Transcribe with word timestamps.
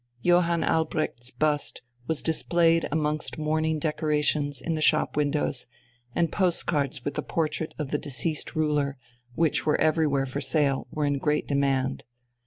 Johann 0.23 0.63
Albrecht's 0.63 1.29
bust 1.29 1.83
was 2.07 2.23
displayed 2.23 2.87
amongst 2.91 3.37
mourning 3.37 3.77
decorations 3.77 4.59
in 4.59 4.73
the 4.73 4.81
shop 4.81 5.15
windows, 5.15 5.67
and 6.15 6.31
postcards 6.31 7.05
with 7.05 7.13
the 7.13 7.21
portrait 7.21 7.75
of 7.77 7.91
the 7.91 7.99
deceased 7.99 8.55
ruler, 8.55 8.97
which 9.35 9.63
were 9.63 9.79
everywhere 9.79 10.25
for 10.25 10.41
sale, 10.41 10.87
were 10.89 11.05
in 11.05 11.19
great 11.19 11.47
demand. 11.47 12.03